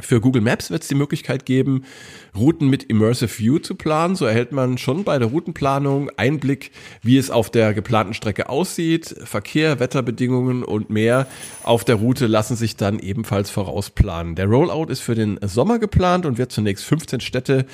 Für 0.00 0.20
Google 0.20 0.42
Maps 0.42 0.70
wird 0.70 0.82
es 0.82 0.88
die 0.88 0.94
Möglichkeit 0.94 1.44
geben, 1.44 1.84
Routen 2.36 2.68
mit 2.68 2.84
Immersive 2.84 3.38
View 3.38 3.58
zu 3.58 3.74
planen. 3.74 4.14
So 4.14 4.26
erhält 4.26 4.52
man 4.52 4.78
schon 4.78 5.04
bei 5.04 5.18
der 5.18 5.28
Routenplanung 5.28 6.10
Einblick, 6.16 6.70
wie 7.02 7.18
es 7.18 7.30
auf 7.30 7.50
der 7.50 7.74
geplanten 7.74 8.14
Strecke 8.14 8.48
aussieht. 8.48 9.14
Verkehr, 9.24 9.80
Wetterbedingungen 9.80 10.62
und 10.62 10.90
mehr 10.90 11.26
auf 11.64 11.84
der 11.84 11.96
Route 11.96 12.26
lassen 12.26 12.56
sich 12.56 12.76
dann 12.76 12.98
ebenfalls 12.98 13.50
vorausplanen. 13.50 14.36
Der 14.36 14.46
Rollout 14.46 14.90
ist 14.90 15.00
für 15.00 15.14
den 15.14 15.38
Sommer 15.42 15.78
geplant 15.78 16.26
und 16.26 16.38
wird 16.38 16.52
zunächst 16.52 16.84
15 16.84 17.20
Städte 17.20 17.66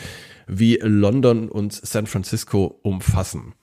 wie 0.47 0.79
London 0.83 1.49
und 1.49 1.73
San 1.73 2.07
Francisco 2.07 2.79
umfassen. 2.83 3.55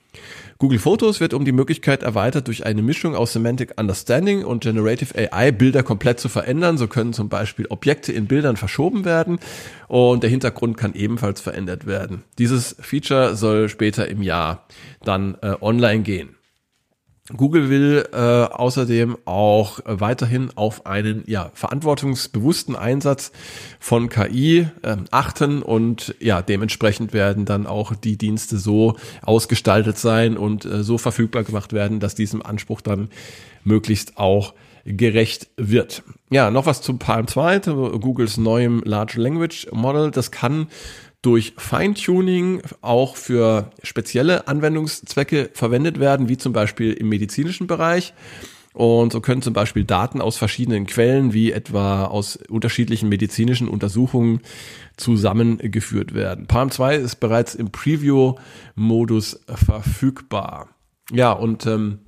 Google 0.57 0.79
Fotos 0.79 1.19
wird 1.19 1.33
um 1.33 1.45
die 1.45 1.51
Möglichkeit 1.51 2.03
erweitert, 2.03 2.47
durch 2.47 2.65
eine 2.65 2.81
Mischung 2.81 3.15
aus 3.15 3.33
Semantic 3.33 3.79
Understanding 3.79 4.43
und 4.43 4.63
Generative 4.63 5.31
AI 5.31 5.51
Bilder 5.51 5.83
komplett 5.83 6.19
zu 6.19 6.29
verändern. 6.29 6.77
So 6.77 6.87
können 6.87 7.13
zum 7.13 7.29
Beispiel 7.29 7.65
Objekte 7.69 8.11
in 8.11 8.27
Bildern 8.27 8.57
verschoben 8.57 9.05
werden 9.05 9.39
und 9.87 10.23
der 10.23 10.29
Hintergrund 10.29 10.77
kann 10.77 10.93
ebenfalls 10.93 11.41
verändert 11.41 11.87
werden. 11.87 12.23
Dieses 12.37 12.75
Feature 12.79 13.35
soll 13.35 13.69
später 13.69 14.07
im 14.07 14.21
Jahr 14.21 14.67
dann 15.03 15.37
äh, 15.41 15.55
online 15.61 16.03
gehen. 16.03 16.35
Google 17.35 17.69
will 17.69 18.07
äh, 18.13 18.17
außerdem 18.17 19.17
auch 19.25 19.79
weiterhin 19.85 20.49
auf 20.55 20.85
einen 20.85 21.23
ja, 21.27 21.51
verantwortungsbewussten 21.53 22.75
Einsatz 22.75 23.31
von 23.79 24.09
KI 24.09 24.67
äh, 24.81 24.97
achten 25.11 25.61
und 25.61 26.15
ja, 26.19 26.41
dementsprechend 26.41 27.13
werden 27.13 27.45
dann 27.45 27.67
auch 27.67 27.95
die 27.95 28.17
Dienste 28.17 28.57
so 28.57 28.97
ausgestaltet 29.21 29.97
sein 29.97 30.37
und 30.37 30.65
äh, 30.65 30.83
so 30.83 30.97
verfügbar 30.97 31.43
gemacht 31.43 31.73
werden, 31.73 31.99
dass 31.99 32.15
diesem 32.15 32.41
Anspruch 32.41 32.81
dann 32.81 33.09
möglichst 33.63 34.17
auch 34.17 34.53
gerecht 34.85 35.49
wird. 35.57 36.03
Ja, 36.29 36.49
noch 36.49 36.65
was 36.65 36.81
zum 36.81 36.97
Palm 36.97 37.27
2, 37.27 37.59
Googles 37.99 38.37
neuem 38.37 38.81
Large 38.83 39.21
Language 39.21 39.67
Model. 39.71 40.11
Das 40.11 40.31
kann 40.31 40.67
durch 41.21 41.53
Feintuning 41.57 42.61
auch 42.81 43.15
für 43.15 43.71
spezielle 43.83 44.47
Anwendungszwecke 44.47 45.51
verwendet 45.53 45.99
werden, 45.99 46.29
wie 46.29 46.37
zum 46.37 46.53
Beispiel 46.53 46.93
im 46.93 47.09
medizinischen 47.09 47.67
Bereich. 47.67 48.13
Und 48.73 49.11
so 49.11 49.19
können 49.19 49.41
zum 49.41 49.53
Beispiel 49.53 49.83
Daten 49.83 50.21
aus 50.21 50.37
verschiedenen 50.37 50.87
Quellen, 50.87 51.33
wie 51.33 51.51
etwa 51.51 52.05
aus 52.05 52.37
unterschiedlichen 52.37 53.09
medizinischen 53.09 53.67
Untersuchungen, 53.67 54.41
zusammengeführt 54.95 56.13
werden. 56.13 56.47
Palm 56.47 56.71
2 56.71 56.95
ist 56.95 57.15
bereits 57.17 57.53
im 57.53 57.71
Preview-Modus 57.71 59.41
verfügbar. 59.47 60.69
Ja, 61.11 61.33
und 61.33 61.65
ähm, 61.65 61.99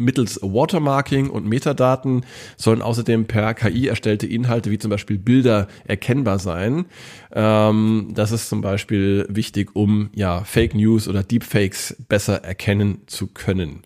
Mittels 0.00 0.40
Watermarking 0.42 1.30
und 1.30 1.46
Metadaten 1.46 2.24
sollen 2.56 2.82
außerdem 2.82 3.26
per 3.26 3.54
KI 3.54 3.86
erstellte 3.86 4.26
Inhalte 4.26 4.70
wie 4.70 4.78
zum 4.78 4.90
Beispiel 4.90 5.18
Bilder 5.18 5.68
erkennbar 5.84 6.38
sein. 6.38 6.86
Ähm, 7.32 8.08
das 8.14 8.32
ist 8.32 8.48
zum 8.48 8.60
Beispiel 8.62 9.26
wichtig, 9.28 9.76
um 9.76 10.10
ja 10.14 10.42
Fake 10.44 10.74
News 10.74 11.06
oder 11.06 11.22
Deepfakes 11.22 11.96
besser 12.08 12.42
erkennen 12.42 13.02
zu 13.06 13.28
können. 13.28 13.82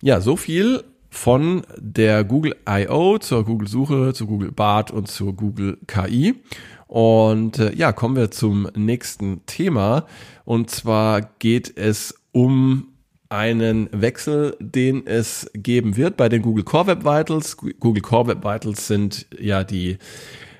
Ja, 0.00 0.20
so 0.20 0.36
viel 0.36 0.84
von 1.10 1.62
der 1.78 2.24
Google 2.24 2.56
I.O. 2.68 3.18
zur 3.18 3.44
Google 3.44 3.68
Suche, 3.68 4.12
zu 4.14 4.26
Google 4.26 4.52
Bart 4.52 4.90
und 4.90 5.08
zur 5.08 5.32
Google 5.34 5.78
KI. 5.86 6.34
Und 6.86 7.58
äh, 7.58 7.74
ja, 7.74 7.92
kommen 7.92 8.16
wir 8.16 8.30
zum 8.30 8.68
nächsten 8.76 9.46
Thema. 9.46 10.06
Und 10.44 10.70
zwar 10.70 11.22
geht 11.38 11.76
es 11.76 12.14
um 12.32 12.88
einen 13.34 13.88
Wechsel, 13.92 14.56
den 14.60 15.06
es 15.06 15.50
geben 15.54 15.96
wird 15.96 16.16
bei 16.16 16.28
den 16.28 16.40
Google 16.40 16.64
Core 16.64 16.86
Web 16.86 17.04
Vitals. 17.04 17.56
Google 17.56 18.02
Core 18.02 18.28
Web 18.28 18.44
Vitals 18.44 18.86
sind 18.86 19.26
ja 19.38 19.64
die 19.64 19.98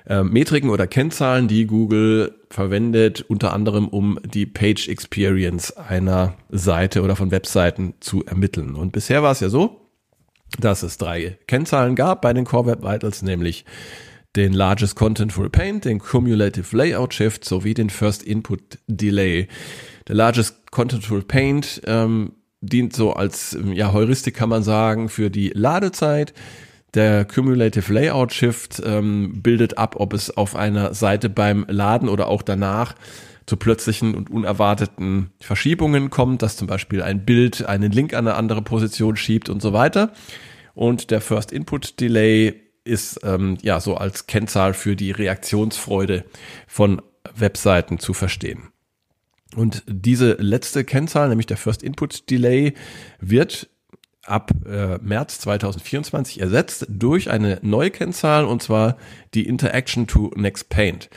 äh, 0.07 0.23
Metriken 0.23 0.69
oder 0.69 0.85
Kennzahlen, 0.85 1.47
die 1.47 1.65
Google 1.65 2.35
verwendet, 2.49 3.25
unter 3.27 3.53
anderem 3.53 3.87
um 3.87 4.19
die 4.25 4.45
Page 4.45 4.89
Experience 4.89 5.71
einer 5.77 6.35
Seite 6.49 7.01
oder 7.01 7.15
von 7.15 7.31
Webseiten 7.31 7.95
zu 8.01 8.25
ermitteln. 8.25 8.75
Und 8.75 8.91
bisher 8.91 9.23
war 9.23 9.31
es 9.31 9.39
ja 9.39 9.49
so, 9.49 9.89
dass 10.59 10.83
es 10.83 10.97
drei 10.97 11.37
Kennzahlen 11.47 11.95
gab 11.95 12.21
bei 12.21 12.33
den 12.33 12.45
Core 12.45 12.67
Web 12.67 12.83
Vitals, 12.83 13.21
nämlich 13.21 13.65
den 14.35 14.51
Largest 14.51 14.97
Contentful 14.97 15.49
Paint, 15.49 15.85
den 15.85 15.99
Cumulative 15.99 16.75
Layout 16.75 17.13
Shift 17.13 17.45
sowie 17.45 17.73
den 17.73 17.89
First 17.89 18.21
Input 18.21 18.79
Delay. 18.87 19.47
Der 20.09 20.15
Largest 20.15 20.71
Contentful 20.71 21.21
Paint 21.23 21.81
ähm, 21.85 22.33
dient 22.65 22.93
so 22.93 23.13
als 23.13 23.57
ja, 23.73 23.93
Heuristik, 23.93 24.35
kann 24.35 24.49
man 24.49 24.63
sagen, 24.63 25.09
für 25.09 25.29
die 25.29 25.49
Ladezeit. 25.49 26.33
Der 26.93 27.25
Cumulative 27.25 27.91
Layout 27.93 28.31
Shift 28.31 28.81
ähm, 28.85 29.41
bildet 29.41 29.77
ab, 29.77 29.95
ob 29.97 30.13
es 30.13 30.35
auf 30.35 30.55
einer 30.55 30.93
Seite 30.93 31.29
beim 31.29 31.65
Laden 31.67 32.07
oder 32.07 32.29
auch 32.29 32.41
danach 32.41 32.95
zu 33.45 33.57
plötzlichen 33.57 34.15
und 34.15 34.29
unerwarteten 34.29 35.31
Verschiebungen 35.39 36.09
kommt, 36.09 36.41
dass 36.41 36.57
zum 36.57 36.67
Beispiel 36.67 37.01
ein 37.01 37.25
Bild 37.25 37.65
einen 37.65 37.91
Link 37.91 38.13
an 38.13 38.27
eine 38.27 38.37
andere 38.37 38.61
Position 38.61 39.17
schiebt 39.17 39.49
und 39.49 39.61
so 39.61 39.73
weiter. 39.73 40.13
Und 40.73 41.11
der 41.11 41.21
First 41.21 41.51
Input 41.51 41.99
Delay 41.99 42.61
ist 42.83 43.19
ähm, 43.23 43.57
ja 43.61 43.79
so 43.79 43.95
als 43.95 44.27
Kennzahl 44.27 44.73
für 44.73 44.95
die 44.95 45.11
Reaktionsfreude 45.11 46.25
von 46.67 47.01
Webseiten 47.35 47.99
zu 47.99 48.13
verstehen. 48.13 48.69
Und 49.55 49.83
diese 49.87 50.33
letzte 50.33 50.83
Kennzahl, 50.83 51.29
nämlich 51.29 51.47
der 51.47 51.57
First 51.57 51.83
Input 51.83 52.29
Delay, 52.29 52.73
wird 53.19 53.69
ab 54.23 54.51
äh, 54.65 54.97
März 54.97 55.39
2024 55.39 56.41
ersetzt 56.41 56.87
durch 56.89 57.29
eine 57.29 57.59
neue 57.61 57.91
Kennzahl 57.91 58.45
und 58.45 58.61
zwar 58.61 58.97
die 59.33 59.47
Interaction 59.47 60.07
to 60.07 60.31
Next 60.35 60.69
Paint. 60.69 61.09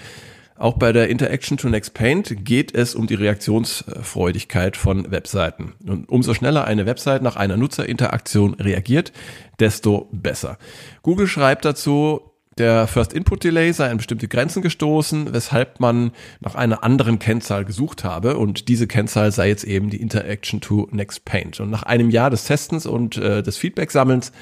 Auch 0.58 0.74
bei 0.74 0.92
der 0.92 1.08
Interaction 1.08 1.56
to 1.56 1.68
Next 1.68 1.94
Paint 1.94 2.44
geht 2.44 2.74
es 2.74 2.96
um 2.96 3.06
die 3.06 3.14
Reaktionsfreudigkeit 3.14 4.76
von 4.76 5.10
Webseiten. 5.10 5.74
Und 5.86 6.08
umso 6.08 6.34
schneller 6.34 6.64
eine 6.64 6.84
Website 6.84 7.22
nach 7.22 7.36
einer 7.36 7.56
Nutzerinteraktion 7.56 8.54
reagiert, 8.54 9.12
desto 9.60 10.08
besser. 10.10 10.58
Google 11.02 11.28
schreibt 11.28 11.64
dazu, 11.64 12.27
der 12.58 12.86
First 12.86 13.12
Input 13.12 13.44
Delay 13.44 13.72
sei 13.72 13.90
an 13.90 13.96
bestimmte 13.96 14.28
Grenzen 14.28 14.62
gestoßen, 14.62 15.32
weshalb 15.32 15.80
man 15.80 16.12
nach 16.40 16.54
einer 16.54 16.84
anderen 16.84 17.18
Kennzahl 17.18 17.64
gesucht 17.64 18.04
habe 18.04 18.36
und 18.36 18.68
diese 18.68 18.86
Kennzahl 18.86 19.32
sei 19.32 19.48
jetzt 19.48 19.64
eben 19.64 19.90
die 19.90 20.00
Interaction 20.00 20.60
to 20.60 20.88
Next 20.90 21.24
Paint. 21.24 21.60
Und 21.60 21.70
nach 21.70 21.82
einem 21.82 22.10
Jahr 22.10 22.30
des 22.30 22.44
Testens 22.44 22.86
und 22.86 23.16
äh, 23.16 23.42
des 23.42 23.56
Feedback-Sammelns 23.56 24.32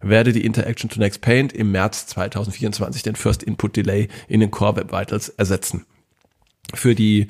werde 0.00 0.32
die 0.32 0.44
Interaction 0.44 0.88
to 0.90 1.00
Next 1.00 1.20
Paint 1.20 1.52
im 1.52 1.72
März 1.72 2.06
2024 2.06 3.02
den 3.02 3.16
First 3.16 3.42
Input 3.42 3.76
Delay 3.76 4.08
in 4.28 4.40
den 4.40 4.50
Core 4.50 4.76
Web 4.76 4.92
Vitals 4.92 5.28
ersetzen. 5.30 5.84
Für 6.74 6.94
die 6.94 7.28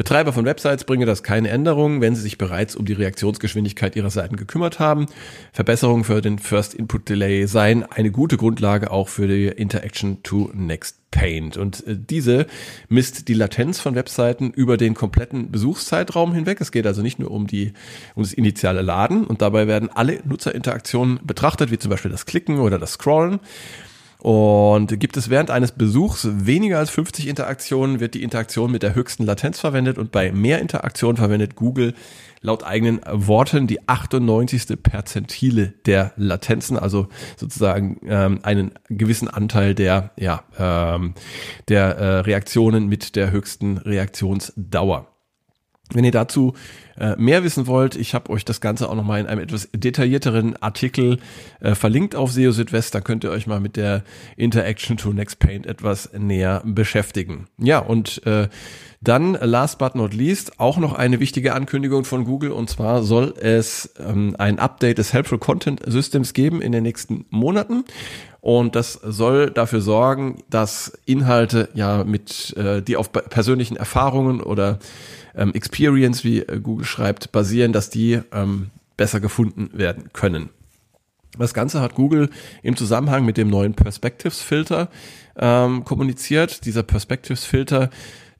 Betreiber 0.00 0.32
von 0.32 0.46
Websites 0.46 0.84
bringe 0.84 1.04
das 1.04 1.22
keine 1.22 1.50
Änderungen, 1.50 2.00
wenn 2.00 2.14
sie 2.14 2.22
sich 2.22 2.38
bereits 2.38 2.74
um 2.74 2.86
die 2.86 2.94
Reaktionsgeschwindigkeit 2.94 3.96
ihrer 3.96 4.10
Seiten 4.10 4.36
gekümmert 4.36 4.78
haben. 4.78 5.06
Verbesserungen 5.52 6.04
für 6.04 6.22
den 6.22 6.38
First 6.38 6.72
Input 6.74 7.08
Delay 7.08 7.46
seien 7.46 7.84
eine 7.84 8.10
gute 8.10 8.36
Grundlage 8.36 8.90
auch 8.90 9.08
für 9.08 9.28
die 9.28 9.48
Interaction 9.48 10.22
to 10.22 10.50
Next 10.54 10.96
Paint. 11.10 11.56
Und 11.56 11.86
äh, 11.86 11.96
diese 11.98 12.46
misst 12.88 13.28
die 13.28 13.34
Latenz 13.34 13.78
von 13.78 13.94
Webseiten 13.94 14.52
über 14.52 14.76
den 14.76 14.94
kompletten 14.94 15.50
Besuchszeitraum 15.50 16.32
hinweg. 16.32 16.60
Es 16.60 16.72
geht 16.72 16.86
also 16.86 17.02
nicht 17.02 17.18
nur 17.18 17.30
um 17.30 17.46
die, 17.46 17.72
um 18.14 18.22
das 18.22 18.32
initiale 18.32 18.82
Laden 18.82 19.24
und 19.26 19.42
dabei 19.42 19.66
werden 19.66 19.90
alle 19.92 20.20
Nutzerinteraktionen 20.24 21.20
betrachtet, 21.24 21.70
wie 21.70 21.78
zum 21.78 21.90
Beispiel 21.90 22.10
das 22.10 22.26
Klicken 22.26 22.60
oder 22.60 22.78
das 22.78 22.92
Scrollen. 22.92 23.40
Und 24.20 25.00
gibt 25.00 25.16
es 25.16 25.30
während 25.30 25.50
eines 25.50 25.72
Besuchs 25.72 26.28
weniger 26.30 26.78
als 26.78 26.90
50 26.90 27.26
Interaktionen, 27.26 28.00
wird 28.00 28.14
die 28.14 28.22
Interaktion 28.22 28.70
mit 28.70 28.82
der 28.82 28.94
höchsten 28.94 29.24
Latenz 29.24 29.58
verwendet 29.58 29.96
und 29.96 30.12
bei 30.12 30.30
mehr 30.30 30.60
Interaktionen 30.60 31.16
verwendet 31.16 31.56
Google 31.56 31.94
laut 32.42 32.64
eigenen 32.64 33.00
Worten 33.06 33.66
die 33.66 33.86
98. 33.88 34.82
Perzentile 34.82 35.74
der 35.86 36.12
Latenzen, 36.16 36.78
also 36.78 37.08
sozusagen 37.36 38.00
ähm, 38.06 38.40
einen 38.42 38.72
gewissen 38.88 39.28
Anteil 39.28 39.74
der, 39.74 40.10
ja, 40.16 40.44
ähm, 40.58 41.14
der 41.68 41.96
äh, 41.96 42.18
Reaktionen 42.20 42.88
mit 42.88 43.16
der 43.16 43.30
höchsten 43.30 43.78
Reaktionsdauer. 43.78 45.06
Wenn 45.92 46.04
ihr 46.04 46.12
dazu 46.12 46.54
äh, 46.98 47.16
mehr 47.16 47.42
wissen 47.42 47.66
wollt, 47.66 47.96
ich 47.96 48.14
habe 48.14 48.30
euch 48.30 48.44
das 48.44 48.60
Ganze 48.60 48.88
auch 48.88 48.94
nochmal 48.94 49.20
in 49.20 49.26
einem 49.26 49.40
etwas 49.40 49.68
detaillierteren 49.74 50.56
Artikel 50.62 51.18
äh, 51.60 51.74
verlinkt 51.74 52.14
auf 52.14 52.32
SEO 52.32 52.52
Südwest. 52.52 52.94
Da 52.94 53.00
könnt 53.00 53.24
ihr 53.24 53.30
euch 53.30 53.46
mal 53.46 53.60
mit 53.60 53.76
der 53.76 54.04
Interaction 54.36 54.96
to 54.96 55.12
Next 55.12 55.38
Paint 55.38 55.66
etwas 55.66 56.10
näher 56.12 56.62
beschäftigen. 56.64 57.46
Ja, 57.58 57.78
und 57.78 58.24
äh, 58.26 58.48
dann, 59.02 59.32
last 59.32 59.78
but 59.78 59.94
not 59.94 60.12
least, 60.12 60.60
auch 60.60 60.76
noch 60.76 60.92
eine 60.92 61.20
wichtige 61.20 61.54
Ankündigung 61.54 62.04
von 62.04 62.26
Google 62.26 62.52
und 62.52 62.68
zwar 62.68 63.02
soll 63.02 63.32
es 63.40 63.94
ähm, 63.98 64.36
ein 64.38 64.58
Update 64.58 64.98
des 64.98 65.14
Helpful 65.14 65.38
Content 65.38 65.80
Systems 65.86 66.34
geben 66.34 66.60
in 66.60 66.72
den 66.72 66.82
nächsten 66.82 67.24
Monaten. 67.30 67.84
Und 68.42 68.76
das 68.76 68.92
soll 68.92 69.50
dafür 69.50 69.80
sorgen, 69.80 70.42
dass 70.50 70.92
Inhalte 71.06 71.70
ja 71.74 72.04
mit, 72.04 72.54
äh, 72.56 72.82
die 72.82 72.96
auf 72.96 73.10
persönlichen 73.12 73.76
Erfahrungen 73.76 74.42
oder 74.42 74.78
ähm, 75.34 75.52
Experience, 75.54 76.24
wie 76.24 76.40
äh, 76.40 76.60
Google 76.60 76.84
schreibt, 76.84 77.32
basieren, 77.32 77.72
dass 77.72 77.90
die 77.90 78.20
ähm, 78.32 78.70
besser 78.96 79.20
gefunden 79.20 79.70
werden 79.72 80.12
können. 80.12 80.50
Das 81.38 81.54
Ganze 81.54 81.80
hat 81.80 81.94
Google 81.94 82.28
im 82.62 82.76
Zusammenhang 82.76 83.24
mit 83.24 83.36
dem 83.36 83.48
neuen 83.48 83.74
Perspectives-Filter 83.74 84.88
ähm, 85.36 85.84
kommuniziert. 85.84 86.64
Dieser 86.64 86.82
Perspectives-Filter 86.82 87.90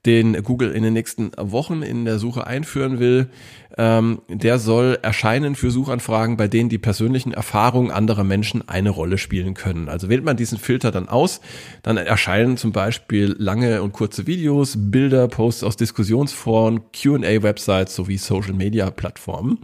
den 0.07 0.42
Google 0.42 0.73
in 0.73 0.83
den 0.83 0.95
nächsten 0.95 1.33
Wochen 1.37 1.83
in 1.83 2.07
der 2.07 2.19
Suche 2.19 2.47
einführen 2.47 2.99
will, 2.99 3.28
ähm, 3.76 4.23
der 4.28 4.59
soll 4.59 4.99
erscheinen 5.02 5.54
für 5.54 5.71
Suchanfragen, 5.71 6.38
bei 6.38 6.49
denen 6.49 6.71
die 6.71 6.78
persönlichen 6.78 7.33
Erfahrungen 7.33 7.90
anderer 7.90 8.25
Menschen 8.25 8.66
eine 8.66 8.90
Rolle 8.90 9.19
spielen 9.19 9.52
können. 9.54 9.88
Also 9.88 10.09
wählt 10.09 10.25
man 10.25 10.38
diesen 10.38 10.59
Filter 10.59 10.90
dann 10.90 11.09
aus, 11.09 11.40
dann 11.83 11.99
erscheinen 11.99 12.57
zum 12.57 12.73
Beispiel 12.73 13.35
lange 13.38 13.83
und 13.83 13.92
kurze 13.92 14.26
Videos, 14.26 14.75
Bilder, 14.76 15.28
Posts 15.28 15.64
aus 15.64 15.76
Diskussionsforen, 15.76 16.80
Q&A-Websites 16.92 17.95
sowie 17.95 18.16
Social-Media-Plattformen. 18.16 19.59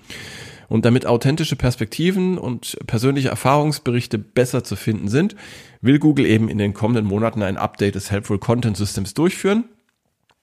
Und 0.68 0.84
damit 0.84 1.06
authentische 1.06 1.56
Perspektiven 1.56 2.38
und 2.38 2.76
persönliche 2.86 3.28
Erfahrungsberichte 3.28 4.18
besser 4.18 4.64
zu 4.64 4.76
finden 4.76 5.08
sind, 5.08 5.36
will 5.80 5.98
Google 5.98 6.26
eben 6.26 6.48
in 6.48 6.58
den 6.58 6.74
kommenden 6.74 7.06
Monaten 7.06 7.42
ein 7.42 7.56
Update 7.56 7.94
des 7.94 8.10
Helpful 8.10 8.38
Content 8.38 8.76
Systems 8.76 9.14
durchführen. 9.14 9.64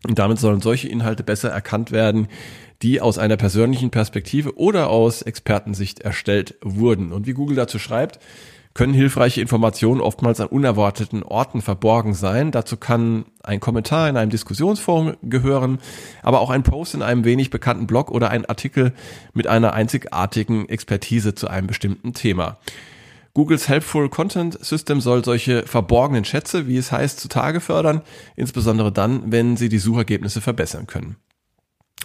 Und 0.07 0.19
damit 0.19 0.39
sollen 0.39 0.61
solche 0.61 0.89
Inhalte 0.89 1.23
besser 1.23 1.49
erkannt 1.49 1.91
werden, 1.91 2.27
die 2.81 2.99
aus 2.99 3.17
einer 3.17 3.37
persönlichen 3.37 3.89
Perspektive 3.89 4.57
oder 4.57 4.89
aus 4.89 5.21
Expertensicht 5.21 6.01
erstellt 6.01 6.55
wurden. 6.61 7.13
Und 7.13 7.25
wie 7.25 7.33
Google 7.33 7.55
dazu 7.55 7.79
schreibt, 7.79 8.19
können 8.73 8.93
hilfreiche 8.93 9.39
Informationen 9.39 10.01
oftmals 10.01 10.39
an 10.41 10.47
unerwarteten 10.47 11.21
Orten 11.23 11.61
verborgen 11.61 12.15
sein. 12.15 12.51
Dazu 12.51 12.75
kann 12.75 13.25
ein 13.43 13.59
Kommentar 13.59 14.09
in 14.09 14.17
einem 14.17 14.31
Diskussionsforum 14.31 15.15
gehören, 15.21 15.79
aber 16.23 16.41
auch 16.41 16.49
ein 16.49 16.63
Post 16.63 16.95
in 16.95 17.03
einem 17.03 17.23
wenig 17.23 17.51
bekannten 17.51 17.85
Blog 17.85 18.09
oder 18.09 18.31
ein 18.31 18.45
Artikel 18.45 18.93
mit 19.33 19.47
einer 19.47 19.73
einzigartigen 19.73 20.67
Expertise 20.69 21.35
zu 21.35 21.47
einem 21.47 21.67
bestimmten 21.67 22.13
Thema. 22.13 22.57
Googles 23.35 23.67
Helpful 23.67 24.09
Content 24.09 24.63
System 24.63 25.01
soll 25.01 25.25
solche 25.25 25.63
verborgenen 25.65 26.23
Schätze, 26.23 26.67
wie 26.67 26.77
es 26.77 26.91
heißt, 26.91 27.19
zutage 27.19 27.61
fördern, 27.61 28.01
insbesondere 28.35 28.91
dann, 28.91 29.31
wenn 29.31 29.57
sie 29.57 29.69
die 29.69 29.79
Suchergebnisse 29.79 30.39
verbessern 30.39 30.85
können. 30.85 31.15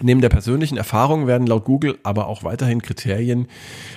Neben 0.00 0.20
der 0.20 0.28
persönlichen 0.28 0.78
Erfahrung 0.78 1.26
werden 1.26 1.47
laut 1.47 1.64
Google 1.64 1.99
aber 2.02 2.28
auch 2.28 2.44
weiterhin 2.44 2.82
Kriterien, 2.82 3.49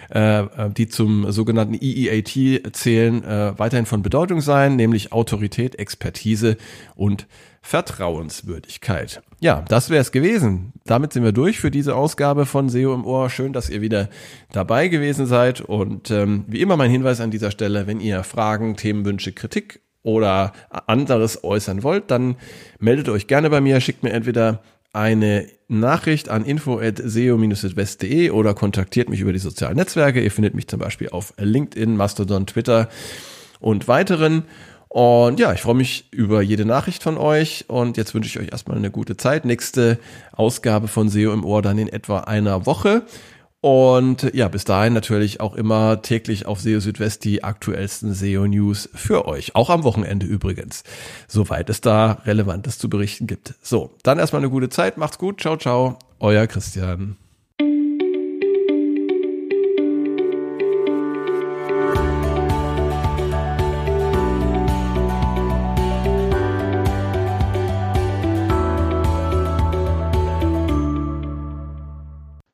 äh, 0.09 0.43
die 0.75 0.88
zum 0.88 1.31
sogenannten 1.31 1.75
EEAT 1.75 2.73
zählen, 2.73 3.23
äh, 3.23 3.57
weiterhin 3.57 3.85
von 3.85 4.01
Bedeutung 4.01 4.41
sein, 4.41 4.75
nämlich 4.75 5.11
Autorität, 5.11 5.77
Expertise 5.77 6.57
und 6.95 7.27
Vertrauenswürdigkeit. 7.62 9.22
Ja, 9.39 9.63
das 9.68 9.89
wäre 9.89 10.01
es 10.01 10.12
gewesen. 10.12 10.74
Damit 10.86 11.13
sind 11.13 11.24
wir 11.24 11.32
durch 11.32 11.60
für 11.60 11.72
diese 11.72 11.96
Ausgabe 11.96 12.46
von 12.46 12.70
SEO 12.70 12.94
im 12.94 13.06
Ohr. 13.06 13.30
Schön, 13.30 13.53
dass 13.53 13.70
ihr 13.70 13.82
wieder 13.82 14.10
dabei 14.51 14.88
gewesen 14.88 15.25
seid. 15.27 15.62
Und 15.62 16.12
ähm, 16.12 16.44
wie 16.48 16.62
immer 16.62 16.75
mein 16.75 16.91
Hinweis 16.91 17.22
an 17.22 17.32
dieser 17.32 17.51
Stelle, 17.51 17.88
wenn 17.88 18.00
ihr 18.00 18.24
Fragen, 18.24 18.75
Themenwünsche, 18.77 19.32
Kritik 19.32 19.82
oder 20.03 20.53
anderes 20.88 21.44
äußern 21.44 21.84
wollt, 21.84 22.10
dann 22.10 22.36
meldet 22.80 23.10
euch 23.10 23.27
gerne 23.27 23.50
bei 23.50 23.62
mir, 23.62 23.80
schickt 23.80 24.01
mir 24.03 24.12
entweder 24.12 24.63
eine 24.94 25.48
Nachricht 25.68 26.30
an 26.30 26.44
info.seo-west.de 26.44 28.32
oder 28.32 28.53
kontaktiert 28.53 29.10
mich 29.10 29.22
über 29.22 29.34
die 29.34 29.39
sozialen 29.39 29.77
Netzwerke. 29.77 30.22
Ihr 30.22 30.32
findet 30.32 30.53
mich 30.56 30.68
zum 30.68 30.80
Beispiel 30.80 31.10
auf 31.10 31.34
LinkedIn, 31.38 31.96
Mastodon, 31.96 32.46
Twitter 32.46 32.89
und 33.60 33.88
weiteren. 33.88 34.44
Und 34.93 35.39
ja, 35.39 35.53
ich 35.53 35.62
freue 35.62 35.75
mich 35.75 36.12
über 36.12 36.41
jede 36.41 36.65
Nachricht 36.65 37.01
von 37.01 37.17
euch 37.17 37.63
und 37.69 37.95
jetzt 37.95 38.13
wünsche 38.13 38.27
ich 38.27 38.45
euch 38.45 38.51
erstmal 38.51 38.75
eine 38.75 38.91
gute 38.91 39.15
Zeit. 39.15 39.45
Nächste 39.45 39.98
Ausgabe 40.33 40.89
von 40.89 41.07
SEO 41.07 41.31
im 41.31 41.45
Ohr 41.45 41.62
dann 41.62 41.77
in 41.77 41.88
etwa 41.88 42.19
einer 42.19 42.65
Woche. 42.65 43.03
Und 43.62 44.29
ja, 44.33 44.50
bis 44.50 44.65
dahin 44.65 44.91
natürlich 44.91 45.39
auch 45.39 45.55
immer 45.55 46.01
täglich 46.01 46.45
auf 46.45 46.60
SEO 46.60 46.81
Südwest 46.81 47.24
die 47.24 47.41
aktuellsten 47.41 48.13
SEO 48.13 48.45
News 48.48 48.89
für 48.93 49.25
euch. 49.27 49.55
Auch 49.55 49.69
am 49.69 49.86
Wochenende 49.86 50.25
übrigens. 50.25 50.83
Soweit 51.29 51.69
es 51.69 51.79
da 51.79 52.17
Relevantes 52.25 52.77
zu 52.77 52.89
berichten 52.89 53.27
gibt. 53.27 53.53
So, 53.62 53.91
dann 54.03 54.19
erstmal 54.19 54.41
eine 54.41 54.50
gute 54.50 54.67
Zeit. 54.67 54.98
Macht's 54.98 55.17
gut. 55.17 55.39
Ciao, 55.39 55.55
ciao. 55.55 56.00
Euer 56.20 56.48
Christian. 56.48 57.16